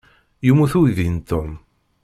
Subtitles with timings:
[0.45, 1.51] Yemmut uydi n Tom.